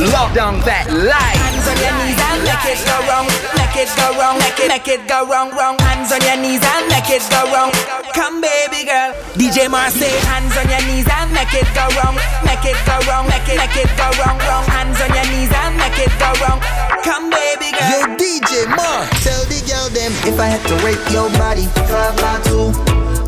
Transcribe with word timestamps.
Lock 0.00 0.32
down 0.32 0.56
that 0.64 0.88
light. 0.88 1.36
Hands 1.36 1.66
on 1.68 1.76
your 1.76 1.92
knees 2.00 2.16
and 2.16 2.40
make 2.40 2.64
it 2.72 2.80
go 2.88 2.96
wrong. 3.04 3.28
Make 3.52 3.76
it 3.76 3.90
go 4.00 4.08
wrong. 4.16 4.40
Make 4.40 4.56
it, 4.56 4.72
make 4.72 4.88
it 4.88 5.04
go 5.04 5.28
wrong, 5.28 5.52
wrong. 5.52 5.76
Hands 5.76 6.08
on 6.08 6.24
your 6.24 6.40
knees 6.40 6.64
and 6.64 6.88
make 6.88 7.12
it 7.12 7.20
go 7.28 7.44
wrong. 7.52 7.68
Come, 8.16 8.40
baby 8.40 8.88
girl. 8.88 9.12
DJ 9.36 9.68
Marseille. 9.68 10.08
Hands 10.24 10.56
on 10.56 10.72
your 10.72 10.80
knees 10.88 11.04
and 11.04 11.28
make 11.36 11.52
it 11.52 11.68
go 11.76 11.84
wrong. 12.00 12.16
Make 12.48 12.64
it 12.64 12.80
go 12.88 12.96
wrong. 13.12 13.28
Make 13.28 13.44
it, 13.44 13.60
make 13.60 13.76
it 13.76 13.92
go 14.00 14.08
wrong, 14.24 14.40
wrong. 14.48 14.64
Hands 14.72 14.96
on 15.04 15.12
your 15.12 15.26
knees 15.36 15.52
and 15.52 15.76
make 15.76 16.00
it 16.00 16.12
go 16.16 16.32
wrong. 16.40 16.64
Come, 17.04 17.28
baby 17.28 17.68
girl. 17.76 17.92
Yo, 17.92 18.16
DJ 18.16 18.72
Mar, 18.72 19.04
tell 19.20 19.44
the 19.52 19.60
girl 19.68 19.92
them 19.92 20.16
if 20.24 20.40
I 20.40 20.48
had 20.48 20.64
to 20.72 20.76
rate 20.80 21.00
your 21.12 21.28
body 21.36 21.68
five 21.92 22.16
by 22.16 22.40
two. 22.48 22.72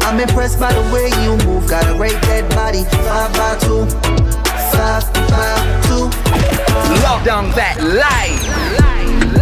I'm 0.09 0.16
impressed 0.16 0.57
by 0.57 0.73
the 0.73 0.84
way 0.89 1.12
you 1.20 1.36
move. 1.45 1.68
Gotta 1.68 1.93
rate 2.00 2.16
that 2.32 2.48
body 2.57 2.89
five 3.04 3.29
by 3.36 3.61
two. 3.61 4.41
Five 4.73 5.12
by 5.12 5.80
two. 5.86 6.09
Lock 7.02 7.25
down 7.25 7.50
that 7.52 7.77
light. 7.82 9.41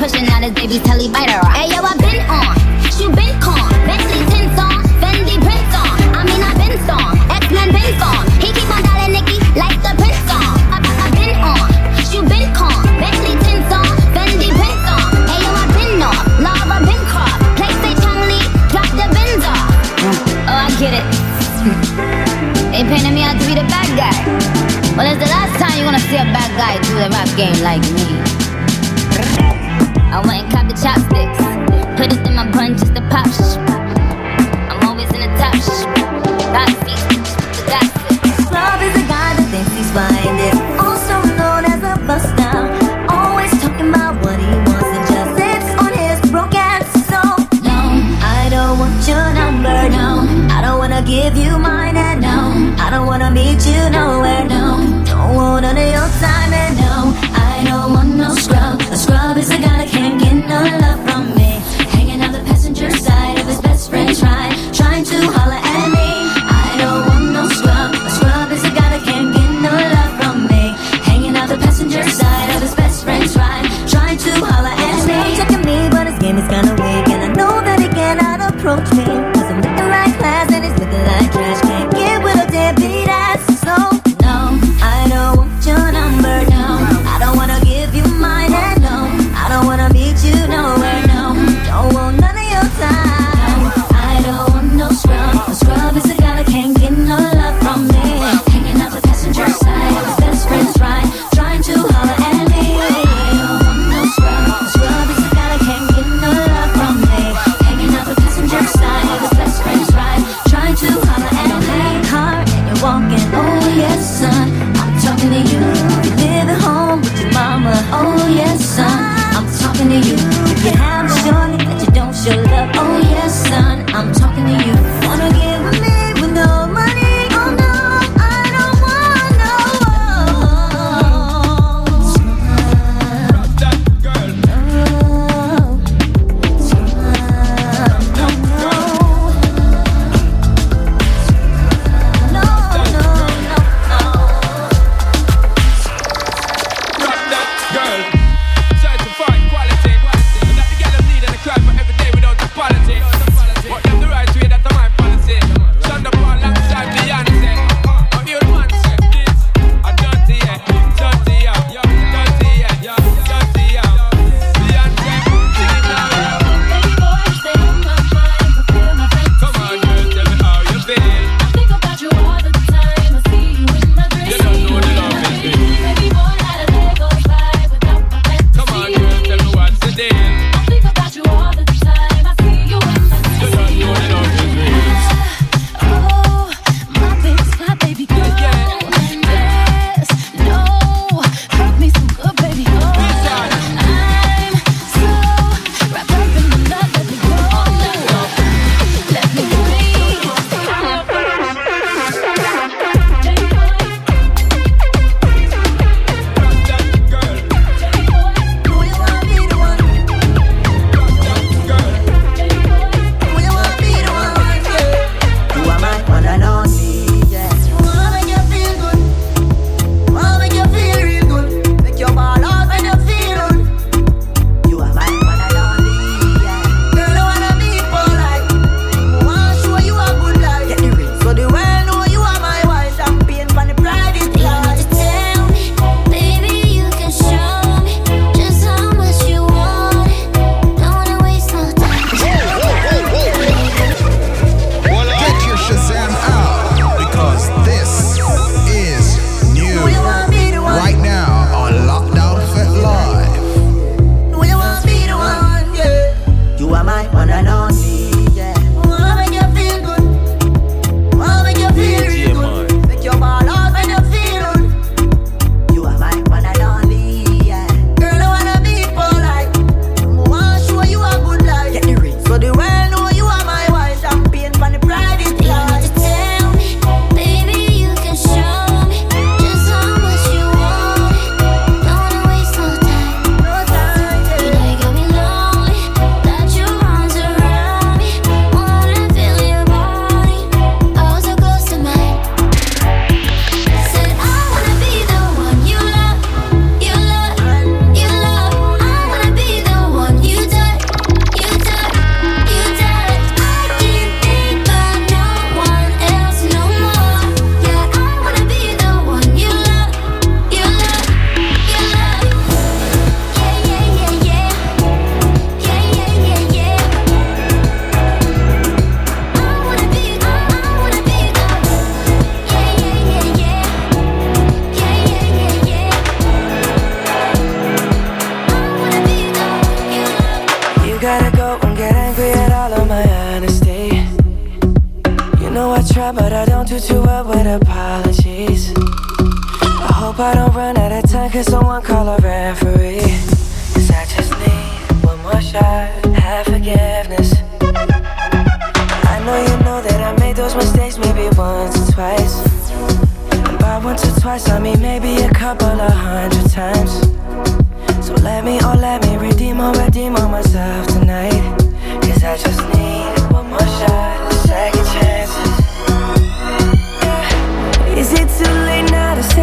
me 0.00 0.26
out 0.30 0.42
to 0.42 0.50
be 0.52 0.66
the 0.66 0.80
bad 1.12 1.28
guy. 1.28 1.79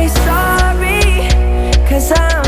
Say 0.08 0.26
sorry? 0.26 1.30
Cause 1.88 2.12
I'm 2.16 2.47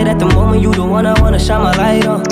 it 0.00 0.08
at 0.08 0.18
the 0.18 0.26
moment, 0.26 0.62
you 0.62 0.72
the 0.72 0.84
one 0.84 1.06
I 1.06 1.20
wanna 1.20 1.38
shine 1.38 1.62
my 1.62 1.76
light 1.76 2.06
on. 2.06 2.22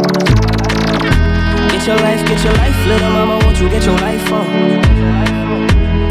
Get 1.71 1.87
your 1.87 1.97
life, 1.97 2.27
get 2.27 2.43
your 2.43 2.55
life, 2.55 2.87
little 2.87 3.11
mama, 3.11 3.45
won't 3.45 3.61
you 3.61 3.69
get 3.69 3.85
your 3.85 3.99
life 3.99 4.33
on? 4.33 4.47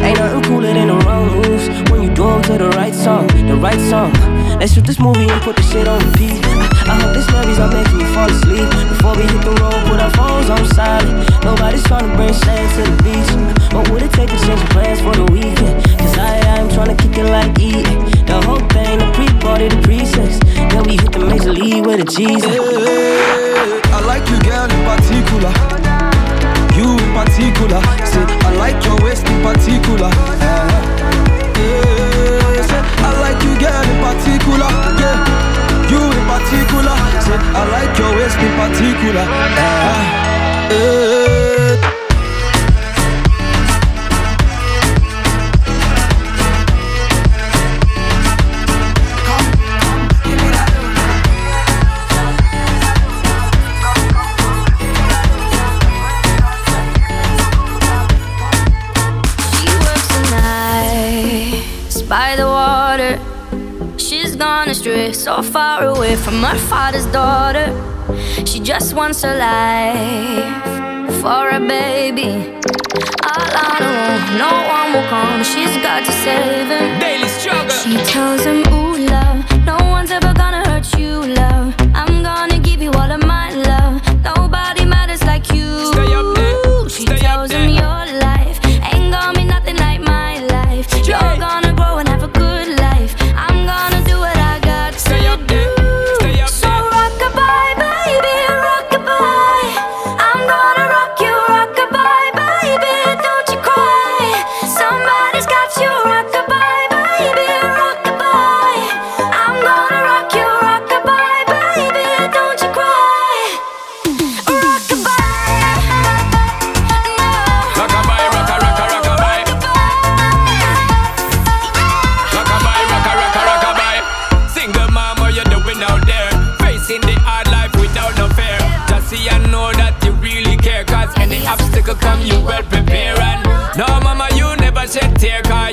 Ain't 0.04 0.18
nothing 0.20 0.44
cooler 0.44 0.74
than 0.74 0.88
the 0.88 0.98
wrong 1.06 1.28
moves 1.36 1.68
when 1.90 2.04
you 2.04 2.10
do 2.10 2.16
do 2.16 2.30
'em 2.30 2.42
to 2.44 2.58
the 2.58 2.70
right 2.70 2.96
song, 2.96 3.28
the 3.48 3.56
right 3.56 3.82
song. 3.90 4.12
Let's 4.60 4.74
shoot 4.74 4.86
this 4.86 5.00
movie 5.00 5.30
and 5.30 5.42
put 5.42 5.56
the 5.56 5.64
shit 5.64 5.88
on 5.88 6.00
repeat. 6.00 6.57
I, 6.88 6.96
hope 7.02 7.14
this 7.14 7.28
memories 7.32 7.60
are 7.60 7.72
making 7.72 8.00
you 8.00 8.08
fall 8.16 8.30
asleep. 8.32 8.68
Before 8.88 9.16
we 9.16 9.24
hit 9.24 9.42
the 9.44 9.52
road, 9.60 9.76
put 9.88 10.00
our 10.00 10.12
phones 10.16 10.50
on 10.50 10.64
silent. 10.72 11.28
Nobody's 11.44 11.84
trying 11.84 12.08
to 12.10 12.16
bring 12.16 12.34
sand 12.34 12.68
to 12.76 12.82
the 12.88 12.96
beach. 13.04 13.32
What 13.74 13.90
would 13.92 14.04
it 14.04 14.12
take 14.14 14.30
to 14.30 14.40
change 14.40 14.62
your 14.64 14.72
plans 14.72 15.00
for 15.02 15.14
the 15.16 15.26
weekend? 15.32 15.84
Cause 16.00 16.18
I, 16.18 16.40
I'm 16.56 16.70
trying 16.72 16.96
to 16.96 16.98
kick 17.04 17.18
it 17.18 17.28
like 17.28 17.52
eating. 17.60 18.00
The 18.26 18.40
whole 18.48 18.64
thing, 18.72 19.00
the 19.00 19.10
pre-party, 19.16 19.68
the 19.68 19.80
pre-sex. 19.84 20.40
Then 20.72 20.84
we 20.88 20.96
hit 20.96 21.12
the 21.12 21.20
major 21.28 21.52
league 21.54 21.86
with 21.86 22.00
a 22.02 22.08
Jesus. 22.08 22.48
Hey, 22.48 22.60
I 23.92 24.00
like 24.08 24.24
you, 24.32 24.40
girl, 24.48 24.68
in 24.68 24.82
particular. 24.88 25.52
You 26.78 26.96
in 26.96 27.12
particular. 27.12 27.82
Say, 28.08 28.24
I 28.48 28.52
like 28.56 28.80
your 28.86 28.96
waist 29.04 29.28
in 29.28 29.42
particular. 29.44 30.08
Uh, 30.08 30.48
yeah, 31.58 32.64
say, 32.64 32.80
I 32.80 33.12
like 33.20 33.40
you, 33.44 33.54
girl, 33.60 33.84
in 33.84 33.98
particular. 34.00 34.70
Yeah, 35.02 35.47
you 35.92 36.02
in 36.02 36.24
particular. 36.28 36.96
Say, 37.26 37.38
I 37.56 37.64
like 37.76 37.98
your 37.98 38.12
waist 38.16 38.40
in 38.40 38.54
particular. 38.56 39.26
Uh, 39.26 40.28
yeah. 40.72 41.97
So 65.28 65.42
far 65.42 65.84
away 65.84 66.16
from 66.16 66.42
her 66.42 66.58
father's 66.70 67.06
daughter. 67.08 67.68
She 68.46 68.62
just 68.62 68.94
wants 68.94 69.26
a 69.26 69.34
life 69.36 71.16
for 71.22 71.50
a 71.50 71.60
baby. 71.60 72.32
All 73.28 73.52
her 73.60 73.84
own, 73.92 74.20
no 74.44 74.52
one 74.76 74.88
will 74.94 75.08
come. 75.10 75.44
She's 75.44 75.76
got 75.88 76.06
to 76.06 76.14
save 76.24 76.70
him. 76.70 77.00
Daily 77.02 77.28
struggle. 77.28 77.70
She 77.70 77.98
tells 78.14 78.46
him, 78.46 78.60
Ooh, 78.74 78.96
love, 79.16 79.44
no 79.66 79.76
one's 79.96 80.12
ever 80.12 80.34
gonna 80.34 80.47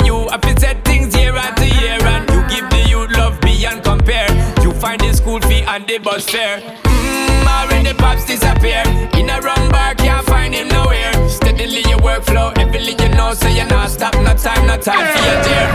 you 0.04 0.28
have 0.28 0.40
to 0.42 0.60
set 0.60 0.84
things 0.84 1.14
year 1.16 1.34
after 1.34 1.64
year. 1.64 1.98
And 2.02 2.28
you 2.30 2.40
give 2.48 2.70
the 2.70 2.88
youth 2.88 3.10
love 3.16 3.40
beyond 3.40 3.84
compare. 3.84 4.28
You 4.62 4.72
find 4.72 5.00
the 5.00 5.12
school 5.12 5.40
fee 5.40 5.62
and 5.62 5.86
the 5.86 5.98
bus 5.98 6.28
fare. 6.28 6.60
Mmm, 6.60 7.46
already 7.46 7.92
pops 7.94 8.24
disappear. 8.26 8.82
In 9.18 9.30
a 9.30 9.40
wrong 9.40 9.68
bar, 9.70 9.94
can't 9.94 10.26
find 10.26 10.54
him 10.54 10.68
nowhere. 10.68 11.12
Steadily 11.28 11.82
your 11.88 11.98
workflow, 11.98 12.56
everything 12.58 12.98
you 12.98 13.14
know, 13.16 13.34
so 13.34 13.48
you're 13.48 13.66
not 13.66 13.90
stop, 13.90 14.14
no 14.14 14.34
time, 14.34 14.66
no 14.66 14.76
time 14.76 15.06
for 15.12 15.22
your 15.24 15.42
dear. 15.42 15.66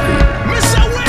Grips 0.46 1.09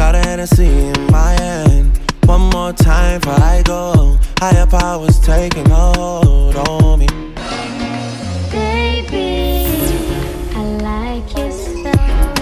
Got 0.00 0.14
a 0.14 0.18
Hennessy 0.20 0.64
in 0.64 1.06
my 1.12 1.32
hand. 1.32 2.00
One 2.24 2.48
more 2.48 2.72
time 2.72 3.20
for 3.20 3.32
I 3.32 3.62
go. 3.62 4.18
Higher 4.38 4.66
powers 4.66 5.20
taking 5.20 5.68
hold 5.68 6.56
on 6.56 7.00
me. 7.00 7.06
Baby, 8.50 9.76
I 10.56 10.62
like 10.80 11.36
your 11.36 11.52
style. 11.52 12.32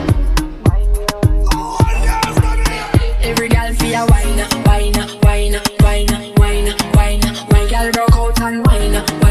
Every 3.23 3.49
girl 3.49 3.75
feel 3.75 4.07
whine, 4.07 4.39
whine, 4.63 4.95
whine, 5.25 5.57
whine, 5.81 6.07
whine, 6.37 6.73
whine, 6.95 7.23
whine. 7.51 7.69
Girl 7.69 7.91
broke 7.91 8.13
out 8.13 8.41
and 8.41 8.65
whine. 8.69 9.28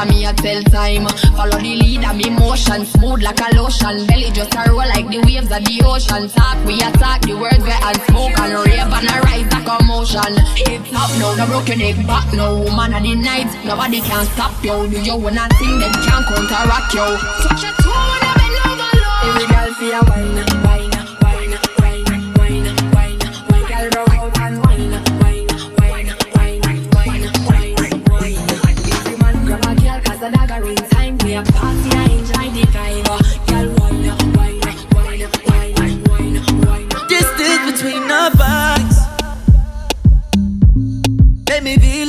A 0.00 0.06
me 0.06 0.24
a 0.24 0.32
tell 0.32 0.62
time. 0.64 1.06
Follow 1.36 1.58
the 1.58 1.76
lead 1.76 2.04
of 2.04 2.16
me 2.16 2.30
motion, 2.30 2.84
smooth 2.86 3.22
like 3.22 3.40
a 3.40 3.48
lotion. 3.56 4.06
Belly 4.06 4.30
just 4.32 4.54
a 4.54 4.70
roll 4.70 4.78
like 4.78 5.08
the 5.08 5.20
waves 5.24 5.50
of 5.50 5.62
the 5.64 5.82
ocean. 5.84 6.28
Talk, 6.28 6.56
we 6.64 6.80
attack 6.80 7.22
the 7.22 7.34
words 7.36 7.60
we 7.60 7.70
and 7.70 8.00
smoke 8.08 8.38
and 8.38 8.54
rave 8.64 8.88
and 8.88 9.08
a 9.08 9.16
rise 9.26 9.48
like 9.52 9.68
a 9.68 9.76
motion. 9.84 10.32
Hip 10.56 10.82
hop 10.92 11.10
now, 11.18 11.34
no 11.36 11.46
broken 11.46 11.78
neck 11.78 11.96
back 12.06 12.32
no 12.32 12.60
woman 12.64 12.94
of 12.94 13.02
the 13.02 13.14
night. 13.14 13.50
Nobody 13.64 14.00
can 14.00 14.24
stop 14.32 14.54
you. 14.64 14.88
Do 14.88 14.98
you 15.00 15.16
wanna 15.16 15.46
sing? 15.58 15.80
Can't 15.80 16.24
counteract 16.26 16.94
you. 16.94 17.08
Such 17.44 17.64
a 17.68 17.70
toe 17.82 17.92
when 17.92 18.22
I 18.24 18.32
bend 18.38 18.56
over 18.68 18.92
low. 19.00 19.28
Every 19.28 19.46
girl 19.52 19.68
see 19.76 19.92
a 19.92 20.00
wine, 20.08 20.48
wine, 20.64 20.89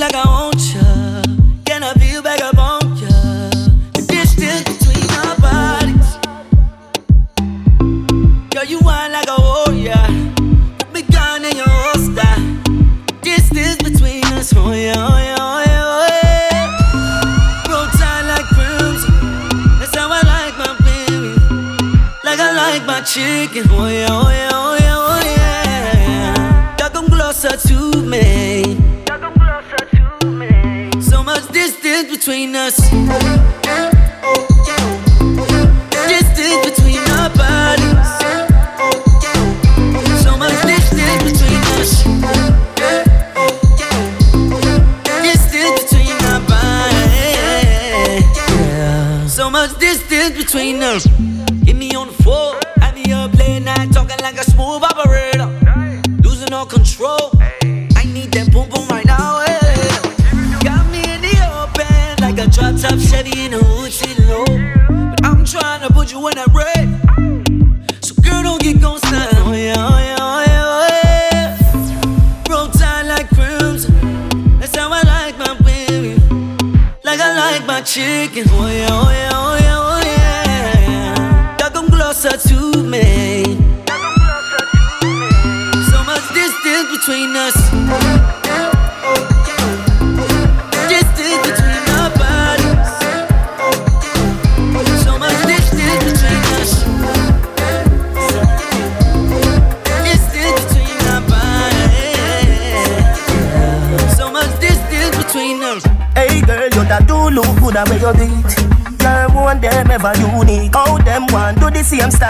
like 0.01 0.15
I 0.15 0.25
want 0.25 0.57
Can 1.63 1.83
I 1.83 1.93
feel 1.93 2.23
The 3.93 4.01
distance 4.09 4.63
between 4.73 5.05
our 5.21 5.35
bodies. 5.45 6.09
Girl, 8.49 8.65
you 8.65 8.79
like 9.11 9.27
a 9.29 9.39
warrior. 9.39 10.03
Distance 13.21 13.77
between 13.83 14.25
us 14.33 14.51
Oh 14.55 14.73
yeah, 14.73 14.95
oh 14.97 15.17
yeah, 15.27 15.37
oh 15.39 15.63
yeah, 15.69 15.93
oh 15.93 16.07
yeah 16.23 17.69
Roll 17.69 17.85
tight 17.99 18.25
like 18.25 18.49
That's 19.79 19.95
how 19.95 20.09
I 20.09 20.21
like 20.33 20.55
my 20.57 20.73
baby 20.81 21.37
Like 22.25 22.39
I 22.39 22.49
like 22.57 22.83
my 22.87 23.01
chicken 23.01 23.67
oh 23.69 23.87
yeah, 23.87 24.07
oh 24.09 24.29
yeah, 24.29 24.40
distance 32.01 32.17
between 32.17 32.55
us. 32.55 32.77
Distance 36.07 36.65
between 36.65 36.99
our 37.11 37.29
bodies. 37.35 38.09
So 40.23 40.37
much 40.37 40.61
distance 40.63 41.23
between 41.23 41.61
us. 41.79 42.03
Distance 45.21 45.83
between 45.83 46.17
our 46.25 46.41
bodies. 46.47 47.03
So 49.33 49.49
much 49.49 49.79
distance 49.79 50.37
between 50.37 50.81
us 50.81 51.30
my 78.33 78.41
chicken 78.43 78.51
Oh 78.53 78.80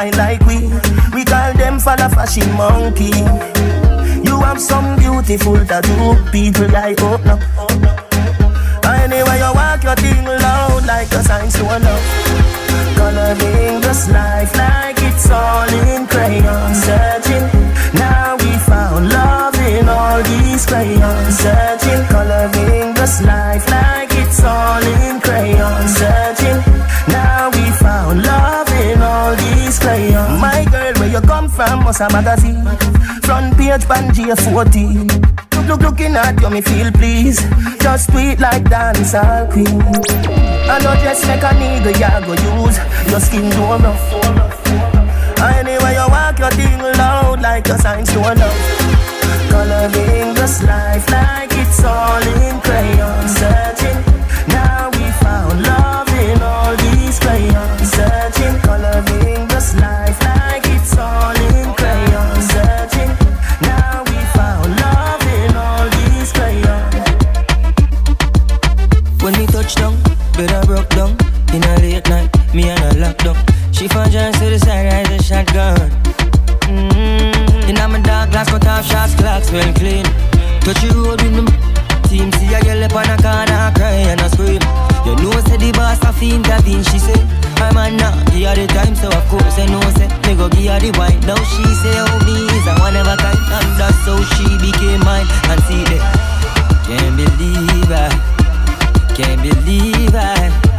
the 0.09 0.17
like 0.17 0.41
we. 0.45 0.57
We 1.13 1.25
call 1.25 1.53
them 1.53 1.79
follow 1.79 2.09
fashion 2.09 2.49
monkey. 2.55 3.11
You 4.23 4.39
have 4.41 4.59
some 4.59 4.97
beautiful 4.97 5.63
tattoo, 5.65 6.15
people 6.31 6.69
like 6.69 6.97
oh 7.01 7.17
no. 7.25 7.37
Anyway, 8.89 9.37
you 9.37 9.51
walk 9.53 9.83
your 9.83 9.95
thing 9.95 10.25
loud 10.25 10.85
like 10.85 11.11
a 11.11 11.23
sign 11.23 11.49
to 11.49 11.63
love. 11.63 12.05
Coloring 12.95 13.81
this 13.81 14.09
life 14.09 14.55
like 14.55 14.97
it's 14.99 15.29
all 15.29 15.69
in 15.69 16.07
crayon. 16.07 16.73
Must 31.91 31.99
a 31.99 32.07
magazine. 32.13 32.63
Front 33.23 33.57
page, 33.57 33.83
Pangea 33.83 34.39
14. 34.39 35.07
Look, 35.07 35.67
look, 35.67 35.81
looking 35.81 36.15
at 36.15 36.39
you, 36.39 36.49
me 36.49 36.61
feel 36.61 36.89
please. 36.89 37.37
Just 37.81 38.11
tweet 38.11 38.39
like 38.39 38.63
dancehall 38.63 39.51
queen. 39.51 39.81
I 40.71 40.79
know 40.79 40.95
just 41.03 41.27
like 41.27 41.43
a 41.43 41.51
nigga, 41.59 41.91
you 41.91 42.25
go 42.25 42.33
use 42.63 42.79
your 43.11 43.19
skin 43.19 43.49
do 43.51 43.59
rough. 43.83 44.07
Anyway, 45.51 45.93
you 45.99 46.07
walk 46.07 46.39
your 46.39 46.51
thing 46.51 46.79
loud 46.79 47.41
like 47.41 47.67
your 47.67 47.77
signs 47.77 48.07
to 48.13 48.19
love. 48.21 48.59
Coloring 49.49 50.33
this 50.33 50.63
life 50.63 51.11
like 51.11 51.51
it's 51.51 51.83
all 51.83 52.21
in 52.21 52.61
crayon. 52.61 53.20
She 74.09 74.17
found 74.17 74.33
to 74.35 74.49
the 74.49 74.59
side, 74.59 74.85
rise 74.91 75.09
a 75.09 75.23
shotgun. 75.23 75.89
Mm-hmm. 76.67 77.69
In 77.69 77.75
my 77.75 77.99
dark 78.01 78.31
glass, 78.31 78.49
cut 78.49 78.65
off 78.67 78.85
shots, 78.85 79.15
clocks 79.15 79.51
well 79.51 79.73
clean. 79.75 80.05
Touch 80.61 80.81
the 80.81 80.93
road 80.95 81.21
with 81.21 81.45
me 81.45 81.71
team 82.11 82.31
See 82.35 82.51
a 82.51 82.59
girl 82.59 82.83
up 82.83 82.91
on 82.91 83.07
a 83.07 83.15
corner, 83.23 83.71
cry 83.71 84.03
and 84.11 84.19
a 84.19 84.27
scream. 84.27 84.59
You 85.07 85.15
know 85.23 85.31
say 85.47 85.55
the 85.55 85.71
boss 85.71 86.03
have 86.03 86.19
to 86.19 86.27
intervene. 86.27 86.83
She 86.83 86.99
say, 86.99 87.15
I'm 87.63 87.79
a 87.79 87.87
now, 87.87 88.11
give 88.35 88.51
her 88.51 88.55
the 88.59 88.67
time. 88.67 88.95
So 88.99 89.07
of 89.07 89.23
course 89.31 89.55
I 89.55 89.65
know 89.71 89.79
say, 89.95 90.11
me 90.27 90.35
go 90.35 90.51
give 90.51 90.67
her 90.67 90.79
the 90.83 90.91
wine. 90.99 91.23
Now 91.23 91.39
she 91.39 91.63
say, 91.79 91.95
oh 91.95 92.19
me 92.27 92.35
is 92.51 92.67
a 92.67 92.75
one 92.83 92.99
of 92.99 93.07
a 93.07 93.15
kind 93.15 93.39
And 93.39 93.69
that's 93.79 94.03
how 94.03 94.19
she 94.35 94.47
became 94.59 94.99
mine. 95.07 95.27
And 95.47 95.61
see 95.71 95.83
that, 95.87 96.03
can't 96.83 97.15
believe 97.15 97.91
I 97.95 98.11
can't 99.15 99.39
believe 99.39 100.15
I 100.15 100.70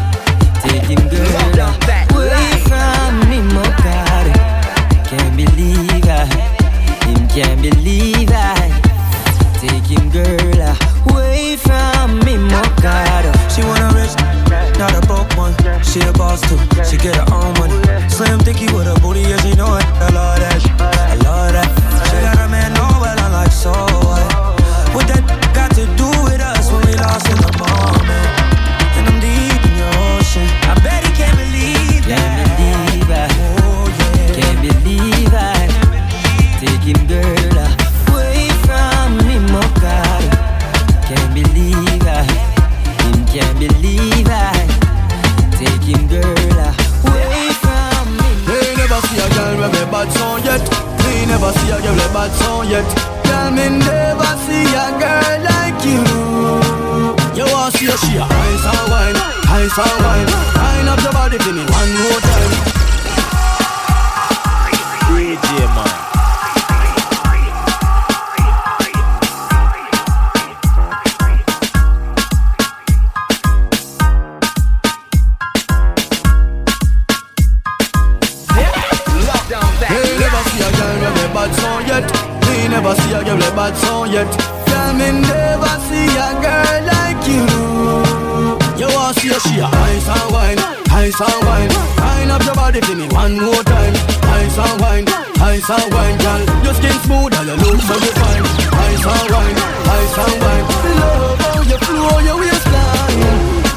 your 92.99 93.09
for 93.09 93.09
me 93.09 93.15
one 93.15 93.37
more 93.41 93.63
time. 93.65 93.95
Ice 94.23 94.59
and 94.59 94.81
wine, 94.81 95.05
ice 95.41 95.71
and 95.71 95.95
wine, 95.95 96.19
girl. 96.19 96.65
Your 96.65 96.75
skin 96.75 96.97
smooth 97.05 97.35
and 97.35 97.49
your 97.49 97.57
look 97.57 97.81
so 97.81 97.95
fine. 97.95 98.45
Ice 98.45 99.07
and 99.07 99.31
wine, 99.33 99.57
ice 99.57 100.19
and 100.19 100.37
wine. 100.43 100.67
Love 101.01 101.39
how 101.41 101.63
you 101.63 101.79
flow 101.79 102.19
your 102.21 102.39
waistline. 102.39 103.21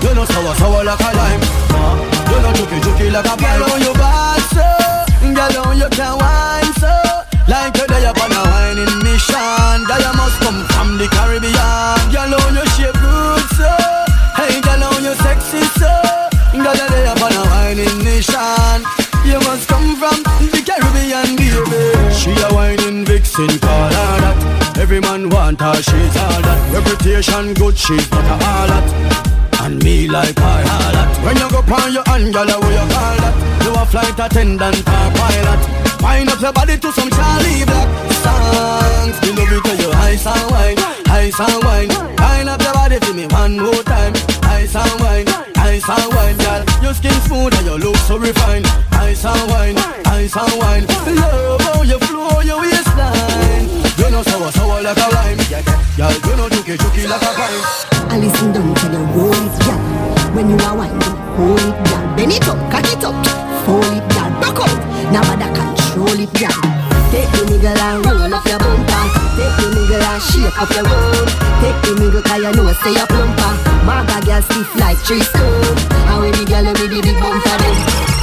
You 0.03 0.13
know 0.15 0.25
sour 0.25 0.55
sour 0.55 0.83
like 0.83 0.99
a 0.99 1.11
lime. 1.15 1.43
You 2.29 2.37
know 2.41 2.51
juky 2.53 2.77
juky 2.81 3.11
like 3.11 3.25
a 3.25 3.35
pipe. 3.37 3.39
Girl, 3.39 3.69
how 3.69 3.77
you 3.77 3.93
bad 3.93 4.41
so. 4.53 4.67
Girl, 5.35 5.63
how 5.63 5.71
you 5.71 5.89
can 5.89 6.17
wine 6.17 6.73
so 6.79 6.93
Like 7.47 7.75
you're 7.75 7.87
there 7.87 8.11
upon 8.11 8.31
a 8.31 8.41
whining 8.45 9.03
mission 9.03 9.83
Girl, 9.89 9.99
you 9.99 10.13
must 10.15 10.39
come 10.39 10.63
from 10.69 10.97
the 10.99 11.07
Caribbean 11.09 11.97
Girl, 12.13 12.39
how 12.39 12.53
you 12.53 12.65
shape 12.77 12.93
good 12.93 13.45
so 13.57 13.71
Hey, 14.37 14.61
girl, 14.61 14.85
how 14.85 14.99
you 15.01 15.15
sexy 15.25 15.65
so 15.75 15.91
Girl, 16.53 16.77
you're 16.77 16.87
there 16.87 17.11
upon 17.11 17.33
a 17.33 17.43
whining 17.51 18.03
mission 18.05 19.04
You 19.35 19.41
must 19.41 19.67
come 19.67 19.97
from 19.97 20.23
the 20.23 20.63
Caribbean, 20.63 21.35
baby. 21.35 22.13
She 22.15 22.31
a 22.31 22.47
whining 22.55 23.03
vixen, 23.03 23.51
call 23.59 23.91
her 23.91 24.17
that. 24.23 24.77
Every 24.79 25.01
man 25.01 25.27
want 25.29 25.59
her, 25.59 25.75
she's 25.75 26.15
all 26.15 26.39
that. 26.39 26.71
Reputation 26.71 27.53
good, 27.53 27.77
she's 27.77 28.09
not 28.11 28.23
a 28.23 28.37
harlot 28.41 29.25
and 29.65 29.83
me 29.83 30.07
like 30.07 30.39
I 30.39 30.63
harlot 30.63 31.25
When 31.25 31.35
you 31.35 31.49
go 31.49 31.59
on 31.67 31.91
your 31.91 32.03
hand, 32.07 32.33
girl, 32.33 32.47
what 32.47 32.71
you 32.71 32.85
call 32.95 33.17
that? 33.19 33.35
You 33.65 33.73
a 33.75 33.85
flight 33.85 34.19
attendant 34.23 34.79
or 34.87 35.07
pilot. 35.19 35.61
Wind 35.99 36.29
up 36.29 36.39
your 36.39 36.53
body 36.53 36.77
to 36.77 36.91
some 36.93 37.09
Charlie 37.09 37.65
Black 37.65 37.89
songs. 38.23 39.19
Me 39.19 39.35
love 39.35 39.51
it 39.51 39.63
to 39.67 39.73
you 39.83 39.91
ice 39.91 40.25
and 40.25 40.51
wine, 40.51 40.94
ice 41.15 41.39
and 41.39 41.63
wine. 41.63 41.89
Wind 42.19 42.49
up 42.49 42.61
your 42.61 42.73
body 42.73 42.99
for 42.99 43.13
me 43.13 43.25
one 43.27 43.57
more 43.57 43.83
time. 43.83 44.13
Ice 44.59 44.75
and 44.75 44.99
wine, 44.99 45.27
ice 45.55 45.87
and 45.87 46.07
wine, 46.13 46.37
girl. 46.37 46.61
Your 46.83 46.93
skin 46.93 47.15
smooth 47.25 47.53
and 47.55 47.65
you 47.65 47.77
look 47.77 47.95
so 48.07 48.17
refined. 48.17 48.65
Ice 48.91 49.23
and 49.25 49.49
wine, 49.49 49.77
ice 50.11 50.35
and 50.35 50.53
wine. 50.59 50.85
Love 51.15 51.61
how 51.61 51.81
you 51.83 51.99
flow 51.99 52.41
your 52.41 52.59
waistline. 52.59 53.67
You 53.97 54.11
know 54.11 54.23
sour, 54.23 54.51
sour 54.51 54.81
like 54.81 54.97
a 54.97 55.07
lime 55.15 55.37
Girl, 55.95 56.11
you 56.11 56.35
know 56.35 56.49
juky, 56.49 56.75
juky 56.75 57.07
like 57.07 57.21
a 57.21 57.31
pine 57.39 58.11
I 58.11 58.19
listen 58.19 58.51
down 58.51 58.75
to 58.75 58.87
the 58.89 58.99
roll 59.15 59.31
it, 59.31 59.55
girl. 59.63 60.35
When 60.35 60.49
you 60.49 60.57
are 60.67 60.75
winding, 60.75 61.15
hold 61.39 61.59
it, 61.59 61.77
girl. 61.87 62.15
Bend 62.17 62.33
it 62.33 62.47
up, 62.49 62.59
cock 62.69 62.85
it 62.91 63.03
up, 63.03 63.15
fold 63.65 63.85
it, 63.85 64.03
girl. 64.13 64.29
Back 64.43 64.59
out, 64.59 65.11
now 65.13 65.23
bother 65.23 65.51
control 65.55 66.19
it, 66.19 66.33
girl. 66.33 66.84
Take 67.11 67.31
the 67.31 67.41
nigga 67.49 67.71
and 67.77 68.05
roll 68.05 68.33
up 68.33 68.45
your 68.45 68.59
bumper. 68.59 69.03
Take 69.37 69.55
the 69.59 69.67
nigga 69.75 69.97
and 70.03 70.21
shake 70.23 70.57
up 70.61 70.69
your 70.75 70.83
road. 70.83 71.27
Take 71.61 71.79
the 71.83 71.91
nigga 72.01 72.21
'cause 72.23 72.41
you 72.43 72.51
know 72.51 72.73
say 72.83 72.91
you 72.97 73.05
plumper. 73.07 73.51
Maga 73.85 74.17
girl 74.25 74.41
stiff 74.41 74.75
like 74.79 74.99
tree 75.05 75.21
stone. 75.21 75.77
And 76.09 76.19
when 76.21 76.31
the 76.31 76.45
girl 76.45 76.65
with 76.65 76.89
the 76.89 77.01
big 77.01 77.19
bumper 77.21 77.57
then. 77.61 78.14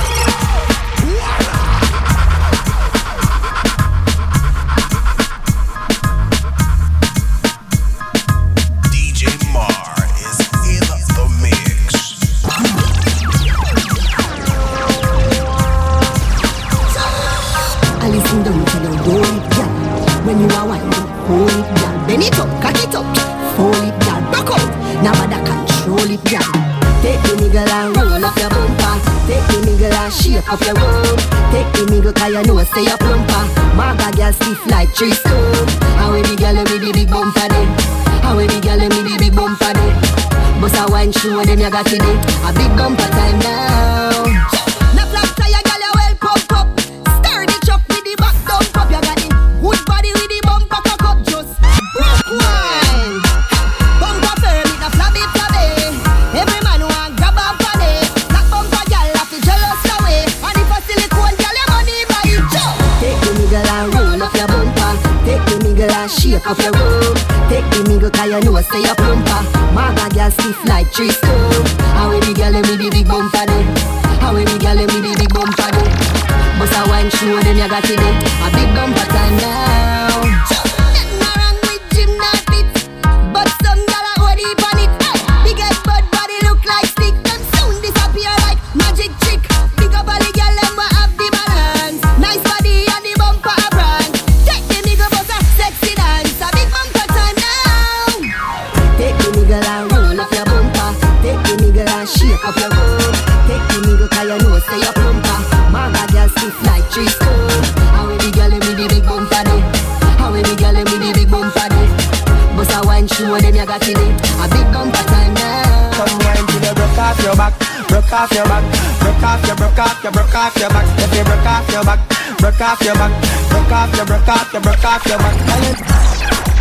You 113.63 113.69
got 113.69 113.89
it. 113.89 113.97
A 113.97 114.47
big 114.51 114.67
bumper 114.75 115.05
time 115.07 115.35
now. 115.35 115.91
Come 115.95 116.19
wine 116.19 116.47
till 116.51 116.63
you 116.67 116.75
broke 116.75 116.99
off 116.99 117.23
your 117.23 117.37
back, 117.37 117.55
broke 117.89 118.13
off 118.13 118.33
your 118.33 118.45
back, 118.45 118.65
broke 118.99 119.23
off 119.23 119.47
your, 119.47 119.57
broke 119.57 119.79
off 119.79 120.03
your, 120.03 120.13
broke 120.13 120.35
off 120.35 120.57
your 120.57 120.71
back. 120.71 120.87
If 120.99 121.15
you 121.15 121.25
broke 121.25 121.47
off 121.47 121.71
your 121.71 121.85
back, 121.85 122.01
broke 122.39 122.61
off 122.61 122.83
your 122.83 122.95
back, 122.95 123.13
broke 123.51 123.73
off 123.73 123.97
your, 123.97 124.07
broke 124.07 124.29
off 124.29 124.53
your, 124.53 124.63
broke 124.63 124.85
off 124.85 125.07
your 125.07 125.19
back. 125.19 126.52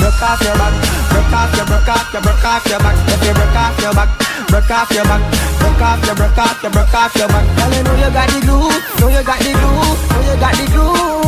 Broke 0.00 0.22
off 0.24 0.40
your 0.40 0.56
back, 0.56 0.74
broke 1.12 1.34
off 1.36 1.52
your, 1.56 1.66
broke 1.68 1.88
off 1.92 2.12
your, 2.12 2.22
broke 2.24 2.44
off 2.44 2.64
your 2.66 2.80
back. 2.80 2.96
If 3.12 3.20
you 3.20 3.32
broke 3.36 3.56
off 3.60 3.76
your 3.80 3.92
back, 3.92 4.10
broke 4.48 4.70
off 4.72 4.90
your 4.90 5.04
back, 5.04 5.22
broke 5.60 5.84
off 5.84 6.00
your, 6.04 6.16
broke 6.16 6.40
off 6.40 6.62
your, 6.64 6.72
broke 6.72 6.94
off 6.96 7.14
your 7.14 7.28
back. 7.28 7.44
Girl, 7.44 7.70
you 7.76 7.82
know 7.84 7.94
you 8.00 8.10
got 8.10 8.28
the 8.32 8.38
glue, 8.40 8.72
know 8.98 9.08
you 9.12 9.22
got 9.22 9.38
the 9.38 9.52
glue, 9.52 9.92
know 10.10 10.20
you 10.24 10.36
got 10.40 10.54
the 10.56 10.64
glue. 10.72 11.20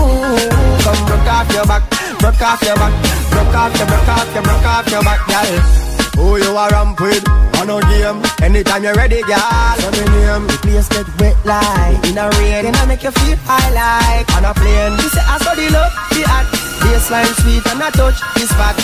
Come 0.83 1.01
broke 1.05 1.29
off 1.29 1.49
your 1.53 1.67
back, 1.69 1.83
broke 2.19 2.43
off 2.43 2.63
your 2.65 2.77
back, 2.81 2.93
broke 3.31 3.55
off 3.55 3.77
your, 3.77 3.87
broke 3.87 4.09
off 4.09 4.29
your, 4.33 4.43
broke 4.43 4.67
off 4.67 4.87
your 4.89 5.03
back, 5.05 5.21
girl. 5.29 5.83
Who 6.17 6.37
you 6.37 6.57
are 6.57 6.69
ramp 6.71 7.01
with? 7.01 7.25
On 7.61 7.67
no 7.67 7.81
game. 7.81 8.21
Anytime 8.43 8.85
you're 8.85 8.95
ready, 8.95 9.23
girl. 9.23 9.75
Let 9.81 9.93
me 9.93 10.05
name. 10.13 10.47
The 10.47 10.59
place 10.61 10.89
get 10.89 11.09
wet 11.19 11.37
like 11.45 12.05
In 12.07 12.19
a 12.19 12.29
rain, 12.37 12.67
and 12.67 12.77
I 12.77 12.85
make 12.87 13.03
you 13.03 13.11
feel 13.11 13.37
high 13.49 13.71
like 13.73 14.29
On 14.37 14.45
a 14.45 14.53
plane, 14.53 14.93
You 14.93 15.09
say 15.09 15.25
I 15.25 15.39
saw 15.39 15.55
the 15.55 15.71
love, 15.73 15.93
the 16.11 16.23
hot 16.29 16.62
Baseline 16.83 17.33
sweet 17.41 17.67
and 17.71 17.83
I 17.83 17.91
touch 17.91 18.21
this 18.35 18.51
spot 18.51 18.77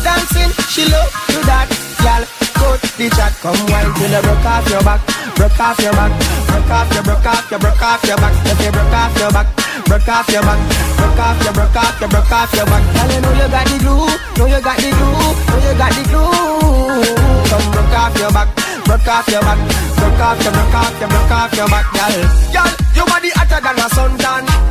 Dancing, 0.00 0.48
she 0.72 0.88
love 0.88 1.12
to 1.28 1.38
that. 1.44 1.68
Girl, 2.00 2.24
cut 2.56 2.80
the 2.96 3.06
chat. 3.12 3.36
Come 3.44 3.60
wine 3.68 3.92
till 4.00 4.08
you 4.08 4.22
broke 4.24 4.48
off 4.48 4.64
your 4.72 4.80
back. 4.80 5.00
Broke 5.36 5.60
off 5.60 5.76
your 5.76 5.92
back. 5.92 6.12
Broke 6.48 6.72
off 6.72 6.88
your, 6.96 7.04
broke 7.04 7.26
off 7.28 7.50
your, 7.52 7.60
broke 7.60 7.84
off 7.84 8.00
your 8.08 8.16
back. 8.16 8.32
If 8.48 8.60
you 8.64 8.72
broke 8.72 8.96
off 8.96 9.12
your 9.20 9.30
back. 9.30 9.48
Broke 9.84 10.08
off 10.08 10.28
your 10.32 10.40
back. 10.40 10.60
Broke 10.96 11.20
off 11.20 11.38
your, 11.44 11.52
broke 11.52 11.76
off 11.76 12.00
your, 12.00 12.08
broke 12.08 12.32
off 12.32 12.52
your 12.56 12.64
back. 12.64 12.84
Girl, 12.96 13.10
you 13.12 13.20
know 13.20 13.32
you 13.36 13.48
got 13.52 13.64
the 13.68 13.76
glue. 13.76 14.08
Know 14.40 14.46
you 14.48 14.60
got 14.64 14.76
the 14.80 14.88
glue. 14.88 15.12
Know 15.12 15.58
you 15.60 15.74
got 15.76 15.92
the 15.92 16.02
glue. 16.08 17.04
Come 17.52 17.66
broke 17.76 17.96
off 18.00 18.16
your 18.16 18.32
back. 18.32 18.48
Broke 18.88 19.08
off 19.08 19.28
your 19.28 19.44
back. 19.44 19.60
Broke 20.00 20.20
off 20.24 20.40
your, 20.40 20.52
broke 20.52 20.76
off 20.80 20.96
your, 20.96 21.08
broke 21.12 21.30
off 21.30 21.52
your 21.52 21.68
back 21.68 21.86
Girl, 21.92 22.16
girl, 22.56 22.72
your 22.96 23.06
body 23.06 23.30
hotter 23.36 23.60
than 23.60 23.76
a 23.76 23.88
suntan 23.92 24.69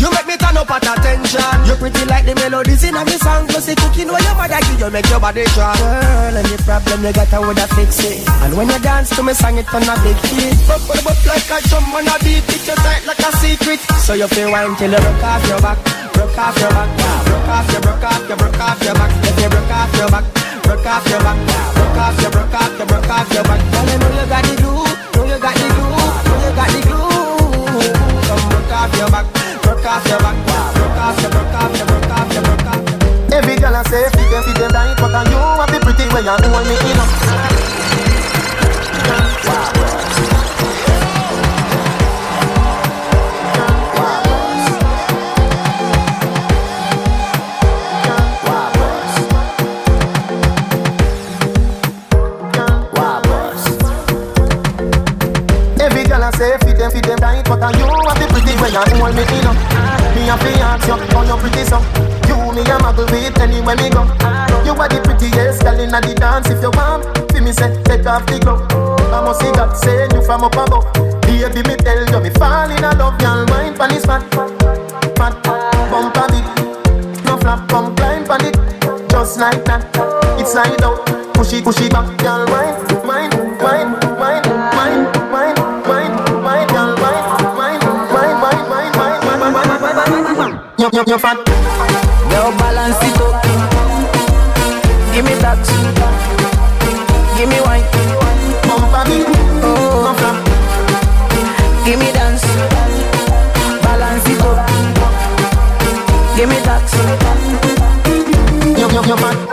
you 0.00 0.08
make 0.10 0.26
me 0.26 0.36
turn 0.40 0.56
up 0.56 0.70
at 0.72 0.80
attention. 0.80 1.56
You 1.68 1.76
pretty 1.76 2.04
like 2.08 2.24
the 2.24 2.34
melodies 2.34 2.82
in 2.84 2.96
a 2.96 3.04
me 3.04 3.20
song. 3.20 3.44
Plus 3.46 3.68
the 3.68 3.76
cooking 3.76 4.08
where 4.08 4.24
your 4.24 4.34
mother 4.34 4.60
give 4.64 4.80
you 4.80 4.90
make 4.90 5.08
your 5.12 5.20
body 5.20 5.44
strong. 5.52 5.76
Girl, 5.76 6.36
any 6.40 6.56
problem 6.64 7.04
you 7.04 7.12
got 7.12 7.28
I 7.28 7.38
woulda 7.38 7.66
fix 7.76 8.00
it. 8.00 8.24
And 8.40 8.56
when 8.56 8.72
you 8.72 8.80
dance 8.80 9.12
to 9.12 9.22
me 9.22 9.36
song 9.36 9.60
it 9.60 9.68
on 9.68 9.84
a 9.84 9.94
big 10.00 10.16
hit. 10.32 10.56
Bop, 10.64 10.80
bop, 10.88 11.04
bop 11.04 11.18
like 11.28 11.52
a 11.52 11.56
drum 11.68 11.92
on 11.92 12.08
a 12.08 12.16
beat. 12.24 12.48
It 12.48 12.64
you 12.64 12.76
tight 12.80 13.04
like 13.04 13.20
a 13.20 13.30
secret. 13.44 13.80
So 14.00 14.16
you 14.16 14.28
feel 14.32 14.48
wine 14.48 14.72
till 14.80 14.88
you 14.88 15.00
broke 15.00 15.24
off 15.24 15.44
your 15.44 15.60
back. 15.60 15.78
Broke 16.16 16.38
off 16.40 16.56
your 16.56 16.72
back. 16.72 16.88
Broke 17.28 17.52
off 17.52 17.68
your, 17.68 17.80
broke 17.84 18.04
off 18.08 18.24
your, 18.24 18.36
broke 18.40 18.60
off 18.64 18.80
your 18.80 18.94
back. 18.96 19.12
If 19.20 19.36
you 19.36 19.48
broke 19.52 19.74
off 19.76 19.92
your 20.00 20.08
back 20.08 20.24
Broke 20.64 20.86
off 20.86 21.04
your 21.12 21.20
back. 21.20 21.38
Broke 21.76 22.00
off 22.00 22.16
your, 22.24 22.30
broke 22.30 22.56
off 22.56 22.72
your, 22.78 22.86
broke 22.88 23.10
off 23.10 23.28
your 23.36 23.44
back. 23.44 23.60
Girl, 23.68 23.84
you 23.84 23.96
know 24.00 24.10
you 24.16 24.26
got 24.32 24.42
the 24.48 24.54
glue. 24.64 24.80
Know 25.12 25.24
you 25.28 25.38
got 25.44 25.54
the 25.60 25.66
glue. 25.76 25.92
Know 26.24 26.36
you 26.40 26.52
got 26.56 26.68
the 26.72 26.80
glue. 26.88 27.10
Come 28.24 28.44
broke 28.48 28.72
off 28.72 28.96
your 28.96 29.10
back 29.12 29.49
broke 29.70 29.86
off 29.86 30.06
your 30.08 30.18
back, 30.18 30.34
broke 30.74 30.98
off 30.98 31.22
your, 31.22 31.30
broke 31.30 31.54
off 31.54 31.76
your, 31.76 31.86
broke 31.86 32.10
off 32.10 32.32
your, 32.34 32.42
broke 32.42 32.66
off. 32.66 33.32
Every 33.32 33.56
girl 33.56 33.76
I 33.76 33.82
say, 33.84 34.02
feed 34.10 34.30
them, 34.32 34.42
feed 34.42 34.56
them 34.56 34.72
right, 34.74 34.96
but 34.98 35.30
you 35.30 35.38
have 35.38 35.70
the 35.70 35.78
pretty 35.78 36.06
way 36.12 36.22
you 36.22 36.30
hold 36.30 36.66
me 36.66 36.74
in. 36.74 36.98
Feed 56.40 56.78
them, 56.78 56.90
feed 56.90 57.04
them 57.04 57.18
right, 57.20 57.44
but 57.44 57.60
you 57.76 57.84
have 57.84 58.18
the 58.18 58.39
way 58.60 58.70
you 58.70 58.84
hold 59.00 59.14
me 59.16 59.24
in. 59.24 59.46
Uh. 59.48 59.54
Me 60.14 60.28
a 60.28 60.36
fi 60.36 60.52
ask 60.60 60.86
you, 60.86 60.96
how 61.16 61.24
you 61.24 61.36
pretty 61.40 61.64
so. 61.64 61.80
You 62.28 62.36
me 62.52 62.62
a 62.62 62.76
muggle 62.78 63.08
with 63.10 63.40
anywhere 63.40 63.76
me 63.76 63.88
go. 63.90 64.04
You 64.64 64.76
are 64.76 64.88
the 64.88 65.00
prettiest 65.02 65.62
girl 65.62 65.80
inna 65.80 66.00
the 66.00 66.14
dance 66.14 66.48
If 66.50 66.62
you 66.62 66.70
want, 66.76 67.04
fi 67.32 67.40
me 67.40 67.52
say, 67.52 67.72
take 67.84 68.06
off 68.06 68.26
the 68.26 68.38
glove 68.38 68.62
I 69.10 69.24
must 69.24 69.40
see 69.40 69.50
God 69.52 69.74
send 69.74 70.12
you 70.12 70.22
from 70.22 70.44
up 70.44 70.54
above. 70.54 70.86
Baby, 71.22 71.66
me 71.66 71.76
tell 71.76 72.04
you, 72.06 72.20
me 72.20 72.30
fall 72.30 72.70
in 72.70 72.82
love 72.82 73.20
Y'all 73.22 73.46
mind 73.46 73.76
pon 73.76 73.88
this 73.90 74.04
fat, 74.04 74.22
fat 75.16 75.34
Bump 75.90 76.16
a 76.16 76.24
bit, 76.30 77.24
no 77.24 77.36
flap, 77.38 77.68
come 77.68 77.96
climb 77.96 78.24
pon 78.24 78.44
it. 78.44 78.54
Just 79.10 79.40
like 79.40 79.64
that, 79.64 79.82
it's 80.38 80.52
slide 80.52 80.82
out 80.82 81.04
Push 81.34 81.54
it, 81.54 81.64
push 81.64 81.80
it 81.80 81.90
back, 81.90 82.06
y'all 82.22 82.46
mind, 82.46 82.76
mind, 83.06 83.34
mind, 83.62 84.09
you, 90.80 90.88
you, 90.94 91.04
you 91.06 91.18
fat. 91.18 91.36
Yo, 92.32 92.56
balance 92.56 92.96
it 93.02 93.20
up. 93.20 93.42
Give 95.12 95.24
me 95.24 95.34
that. 95.44 95.60
Give 97.36 97.48
me 97.48 97.60
wine. 97.60 97.84
Bump 98.64 98.94
a 98.96 99.04
beat. 99.04 99.26
Oh, 99.62 100.14
flap. 100.16 100.36
Give 101.84 101.98
me 101.98 102.10
dance. 102.12 102.44
Balance 103.84 104.28
it 104.28 104.40
up. 104.40 104.56
Give 106.36 106.48
me 106.48 106.56
that. 106.64 106.88
You, 108.64 108.88
you, 108.88 109.02
you 109.06 109.16
fat. 109.16 109.49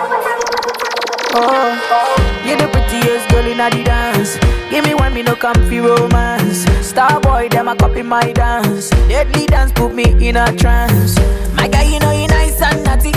Prettiest 3.57 3.67
girl 3.67 3.67
in 3.67 3.71
the 3.71 3.83
dance. 3.83 4.37
Give 4.69 4.85
me 4.85 4.93
one, 4.93 5.13
me 5.13 5.23
no 5.23 5.35
comfy 5.35 5.79
romance. 5.79 6.65
Star 6.85 7.19
boy, 7.19 7.49
them 7.49 7.67
a 7.67 7.75
copy 7.75 8.01
my 8.01 8.31
dance. 8.33 8.89
Deadly 9.07 9.45
dance 9.47 9.71
put 9.71 9.93
me 9.93 10.03
in 10.27 10.35
a 10.35 10.55
trance. 10.55 11.17
My 11.55 11.67
guy, 11.67 11.83
you 11.83 11.99
know 11.99 12.11
you 12.11 12.27
nice 12.27 12.61
and 12.61 12.83
naughty. 12.83 13.11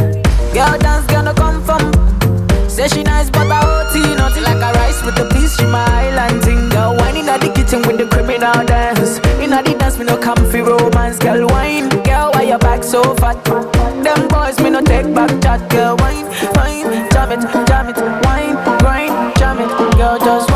Girl 0.54 0.78
dance 0.78 1.06
gonna 1.06 1.34
come 1.34 1.62
from. 1.64 1.92
Say 2.68 2.88
she 2.88 3.02
nice, 3.02 3.30
but 3.30 3.50
I 3.50 3.60
OT 3.60 4.14
naughty 4.14 4.40
like 4.40 4.56
a 4.56 4.72
rice 4.78 5.02
with 5.04 5.18
a 5.18 5.28
piece. 5.34 5.56
She 5.58 5.66
my 5.66 5.84
island 5.84 6.42
thing. 6.42 6.68
Girl 6.70 6.96
whining 6.96 7.28
at 7.28 7.40
the 7.40 7.52
kitchen 7.52 7.82
with 7.86 7.98
the 7.98 8.06
criminal 8.06 8.64
dance. 8.64 9.18
In 9.40 9.50
the 9.50 9.76
dance, 9.78 9.98
me 9.98 10.04
no 10.04 10.16
comfy 10.16 10.60
romance. 10.60 11.18
Girl 11.18 11.46
wine, 11.48 11.88
girl 12.02 12.30
why 12.32 12.42
your 12.42 12.58
back 12.58 12.82
so 12.84 13.14
fat? 13.16 13.44
Them 13.44 14.28
boys 14.28 14.58
me 14.60 14.70
no 14.70 14.80
take 14.80 15.12
back 15.14 15.30
chat. 15.42 15.68
Girl 15.70 15.96
wine, 15.96 16.26
wine, 16.54 17.10
jam 17.10 17.32
it, 17.32 17.69
just 20.18 20.49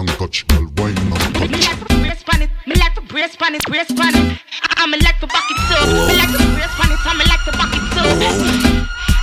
and 0.00 0.08
touch, 0.18 0.46
girl. 0.48 0.66
Wine 0.78 0.96
and 0.98 1.34
touch. 1.34 1.78
brace 2.00 2.22
pan 2.24 2.42
it, 2.42 2.50
me 2.66 2.74
like 2.76 2.94
to 2.94 3.00
brace 3.02 3.36
pan 3.36 3.54
it, 3.54 3.62
brace 3.68 3.92
pan 3.92 4.14
it. 4.16 4.38
Ah, 4.62 4.80
I- 4.80 4.82
I'm 4.84 4.90
like 4.92 5.18
to 5.20 5.26
back 5.26 5.44
it 5.50 5.58
too. 5.68 5.76
Ah, 5.76 5.84
ah, 5.84 6.08
me 6.08 6.14
like 6.16 6.32
to 6.32 6.40
brace 6.56 6.74
pan 6.78 6.90
it, 6.92 7.00
I'm 7.04 7.18
like 7.20 7.44
to 7.44 7.52
back 7.52 7.74
it 7.76 7.84
too. 7.92 8.80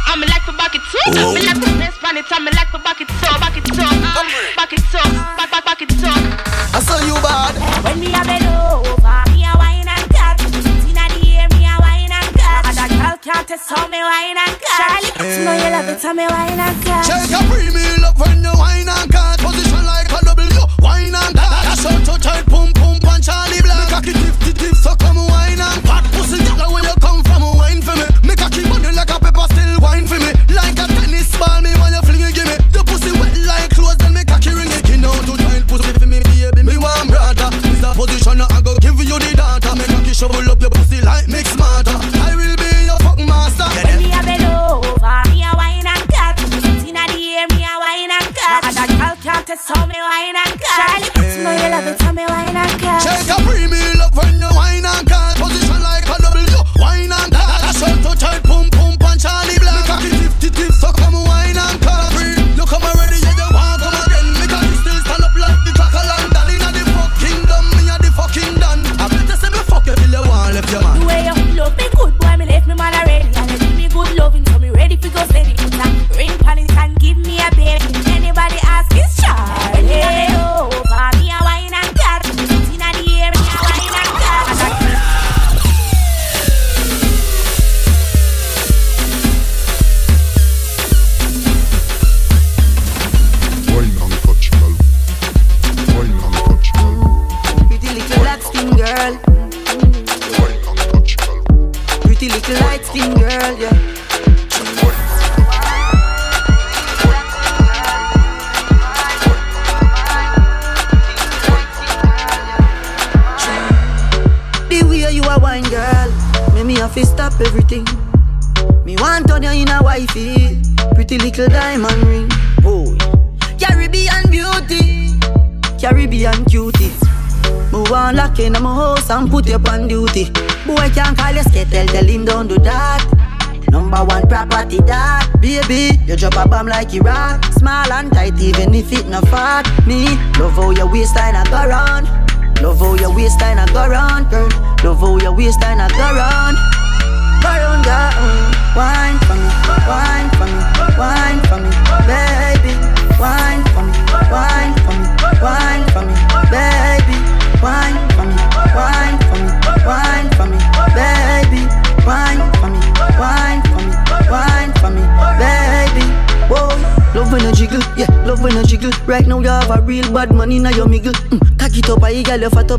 I'm 0.08 0.22
like 0.22 0.46
to 0.46 0.54
back 0.54 0.76
it 0.76 0.82
too. 0.92 1.34
Me 1.34 1.42
like 1.42 1.60
to 1.62 1.70
brace 1.78 1.98
pan 2.02 2.18
it, 2.18 2.26
I'm 2.32 2.46
like 2.46 2.72
to 2.72 2.80
back 2.80 3.02
it 3.02 3.08
too, 3.10 3.34
back 3.42 3.58
it 3.58 3.66
too, 3.66 3.82
uh, 3.82 4.24
back 4.56 4.74
it 4.74 4.82
too, 4.92 5.06
back 5.38 5.50
back 5.52 5.66
back 5.66 5.82
it 5.82 5.90
too. 5.90 6.16
I 6.74 6.80
saw 6.86 7.00
you 7.02 7.16
bad. 7.26 7.54
When 7.84 8.00
me 8.00 8.14
a 8.14 8.22
bend 8.24 8.46
over, 8.46 9.18
me 9.34 9.46
a 9.50 9.54
wine 9.58 9.88
and 9.90 10.06
cut. 10.14 10.38
Inna 10.86 11.06
the 11.10 11.22
air, 11.42 11.48
me 11.58 11.66
a 11.66 11.76
wine 11.82 12.12
and 12.14 12.30
cut. 12.38 12.64
And 12.70 12.76
that 12.78 12.90
girl 12.94 13.18
can't 13.18 13.48
test 13.48 13.70
how 13.70 13.88
me 13.90 14.00
wine 14.02 14.38
and 14.38 14.56
cut. 14.62 14.78
Charlie, 14.78 15.12
you 15.26 15.42
know 15.46 15.56
you 15.58 15.70
love 15.74 15.90
it, 15.90 16.02
how 16.02 16.14
me 16.14 16.26
wine 16.30 16.60
and 16.62 16.78
cut. 16.86 17.04
Shake 17.06 17.34
a 17.34 17.42
premium 17.50 18.04
up 18.06 18.18
when 18.22 18.44
you 18.46 18.54
wine 18.56 18.88
and 18.88 19.12
cut 19.12 19.42
cocky 23.98 24.14
dip, 24.14 24.40
dip, 24.40 24.58
dip, 24.58 24.76
sucker. 24.76 25.07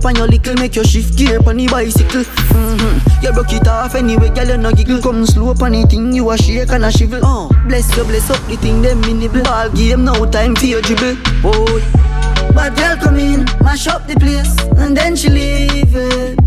on 0.09 0.17
your 0.17 0.27
little, 0.27 0.55
make 0.55 0.75
your 0.75 0.85
shift 0.85 1.19
gear 1.19 1.39
on 1.47 1.59
the 1.59 1.67
bicycle. 1.69 2.25
Mm-hmm. 2.25 3.25
You 3.25 3.33
broke 3.33 3.53
it 3.53 3.69
off 3.69 3.95
anyway, 3.95 4.31
girl, 4.31 4.49
you 4.49 4.57
no 4.57 4.73
giggle. 4.73 4.99
Mm. 4.99 5.03
Come 5.03 5.27
slow 5.27 5.53
on 5.61 5.75
anything, 5.75 6.13
you 6.13 6.31
a 6.31 6.39
shake 6.39 6.71
and 6.71 6.85
a 6.85 6.89
shivel. 6.89 7.21
Uh, 7.23 7.49
bless 7.69 7.95
you, 7.95 8.05
bless 8.05 8.31
up 8.31 8.41
the 8.49 8.57
thing, 8.57 8.81
them 8.81 9.03
minible. 9.03 9.45
Ball 9.45 9.69
game, 9.71 10.05
no 10.05 10.25
time 10.25 10.57
for 10.57 10.65
your 10.65 10.81
dribble. 10.81 11.17
Boy, 11.43 11.81
bad 12.57 12.75
girl 12.77 12.97
come 12.97 13.19
in, 13.19 13.45
mash 13.61 13.87
up 13.87 14.07
the 14.07 14.17
place, 14.17 14.57
and 14.81 14.97
then 14.97 15.15
she 15.15 15.29
leave 15.29 15.95
it. 15.95 16.39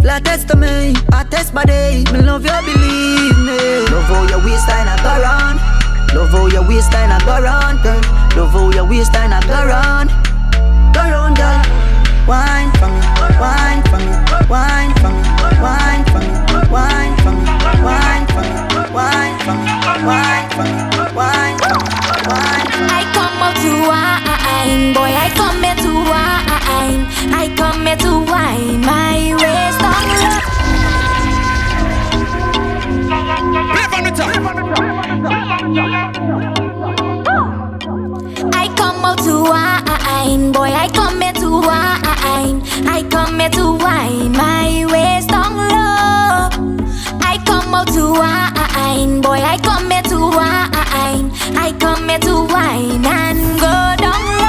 Flat 0.00 0.24
test 0.24 0.48
to 0.48 0.56
me, 0.56 0.96
I 1.12 1.24
test 1.28 1.52
body. 1.52 2.08
Me 2.12 2.24
love 2.24 2.46
you, 2.48 2.60
believe 2.64 3.38
me. 3.44 3.60
Love 3.92 4.08
how 4.08 4.24
your 4.24 4.40
waistline 4.40 4.88
a 4.88 4.96
go 5.04 5.12
round. 5.20 5.60
Love 6.16 6.30
how 6.30 6.46
your 6.46 6.66
waistline 6.66 7.12
a 7.12 7.20
go 7.28 7.36
round. 7.44 7.84
Love 8.36 8.52
how 8.56 8.70
your 8.72 8.88
waistline 8.88 9.32
a 9.32 9.40
go 9.44 9.60
round, 9.68 10.08
go 10.94 11.02
round, 11.04 11.36
girl 11.36 11.81
wine 12.26 12.70
for 12.78 12.88
me, 12.88 13.00
wine 13.40 13.82
for 13.90 13.98
me, 13.98 14.12
wine 14.48 14.94
for 15.00 15.10
me, 15.10 15.22
wine 15.60 16.04
for 16.10 16.20
me, 16.20 16.30
wine 16.70 17.16
for 17.22 17.32
me, 17.32 17.44
wine 17.82 18.26
for 18.26 18.42
me, 18.42 18.52
wine 19.02 19.36
for 19.42 19.54
me, 19.54 19.66
wine 20.04 20.48
for 20.50 20.64
me, 20.64 20.82
wine 21.16 21.58
for 21.58 21.74
me, 21.74 21.82
wine 22.28 22.66
for 22.70 22.78
me. 22.78 22.90
I 22.90 23.02
come 23.12 23.42
up 23.42 23.54
to 23.62 23.72
wine, 23.90 24.92
boy, 24.94 25.12
I 25.12 25.28
come 25.34 25.62
here 25.62 25.78
to 25.82 25.92
wine, 26.10 27.02
I 27.34 27.44
come 27.56 27.86
here 27.86 27.96
to 27.96 28.12
wine, 28.30 28.80
my 28.82 29.34
waist 29.40 29.82
on 29.82 30.06
love. 30.22 30.42
Live 33.74 33.92
on 33.94 34.02
the 34.04 34.10
top. 34.10 34.28
Live 34.28 34.46
on 34.46 34.54
the 34.56 34.62
top 36.54 36.61
to 39.24 39.42
wine, 39.44 40.52
boy. 40.52 40.72
I 40.72 40.88
come 40.92 41.20
here 41.20 41.32
to 41.34 41.50
wine. 41.60 42.62
I 42.88 43.06
come 43.08 43.38
here 43.38 43.50
to 43.50 43.72
wine. 43.76 44.32
My 44.32 44.84
waist 44.90 45.32
on 45.32 45.56
low. 45.56 46.48
I 47.20 47.38
come 47.44 47.74
out 47.74 47.86
to 47.88 48.12
wine, 48.12 49.20
boy. 49.20 49.40
I 49.40 49.58
come 49.58 49.90
here 49.90 50.02
to 50.02 50.18
wine. 50.18 51.30
I 51.56 51.74
come 51.78 52.08
here 52.08 52.18
to 52.18 52.44
wine 52.46 53.04
and 53.06 53.60
go 53.60 54.02
down. 54.02 54.41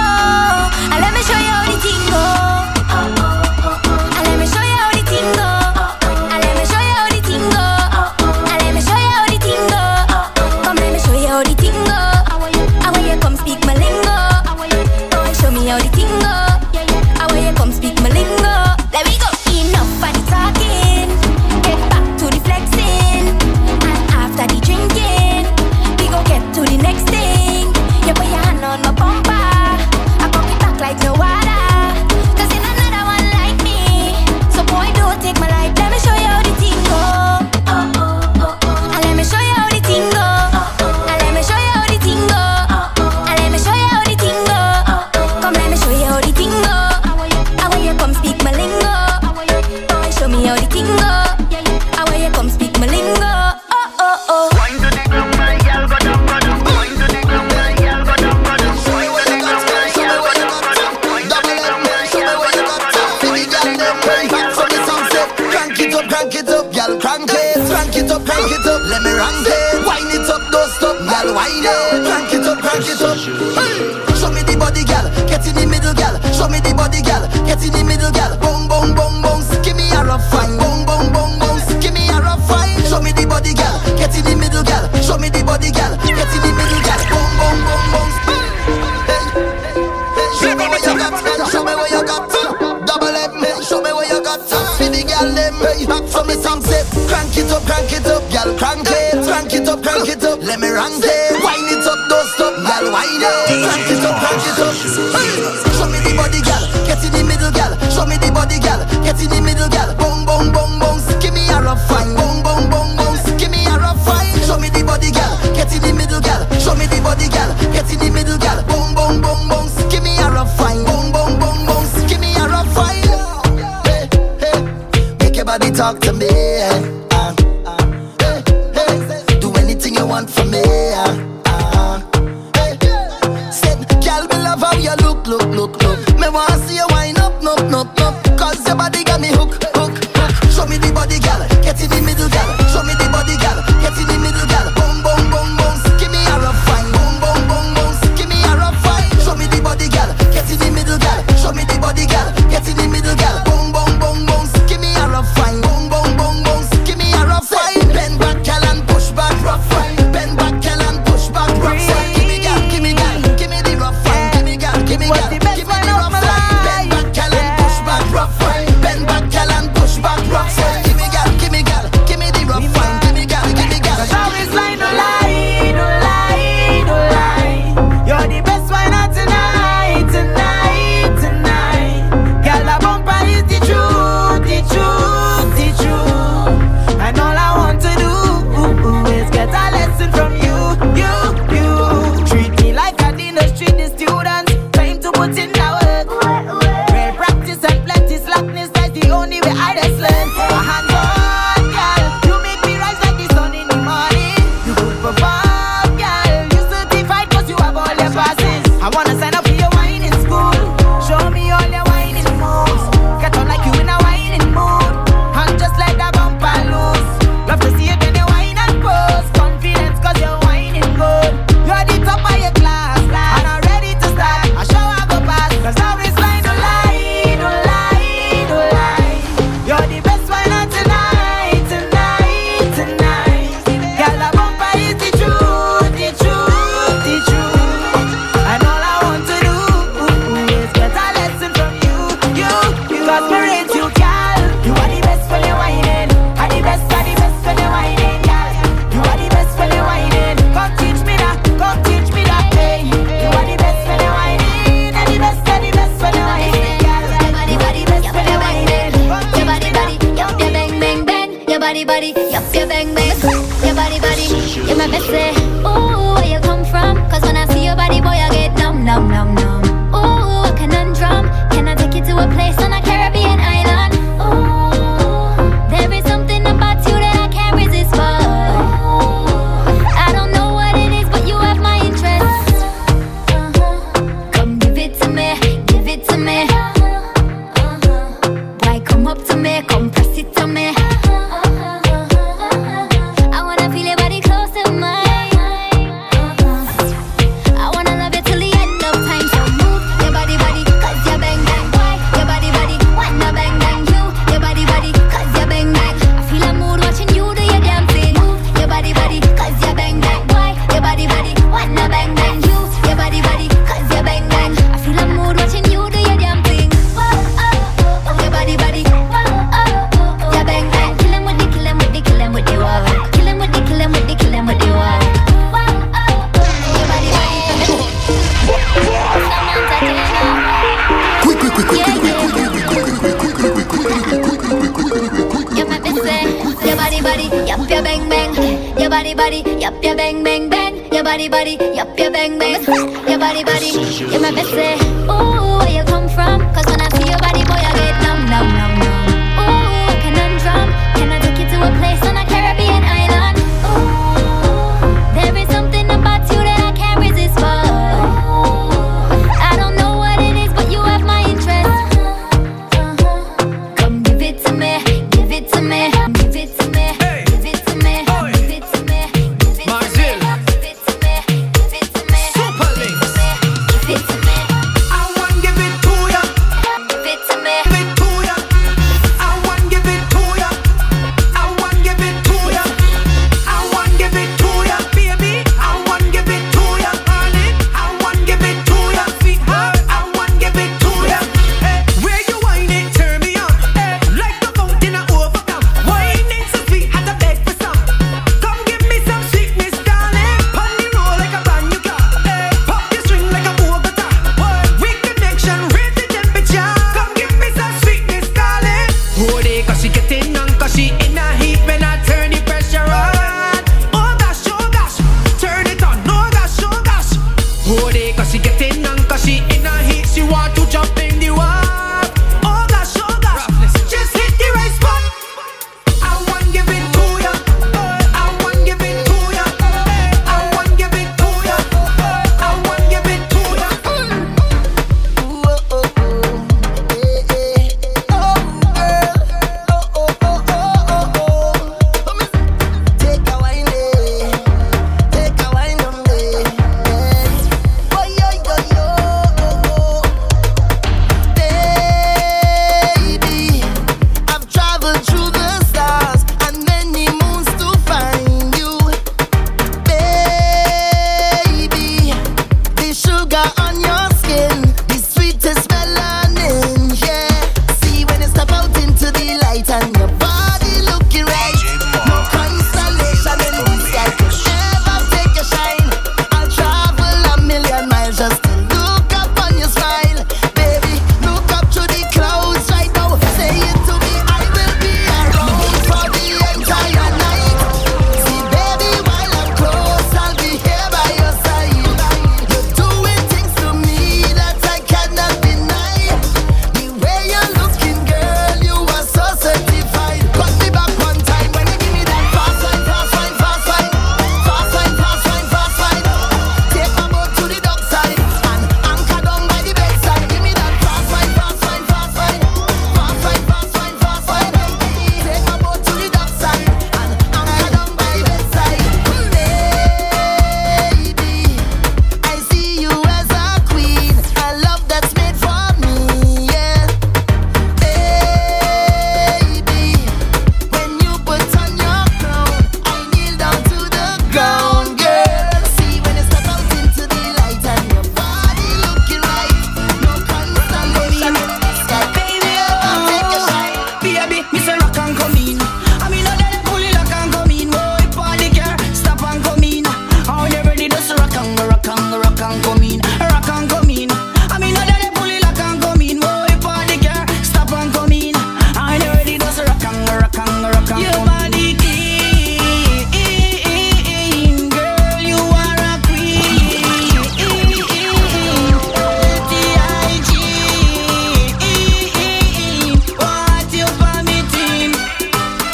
talk 125.84 126.00
to 126.00 126.14
me. 126.14 126.23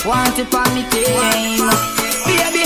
Want 0.09 0.39
it 0.39 0.47
find 0.47 0.73
me 0.73 0.81
cane. 0.89 1.61
Baby, 2.25 2.58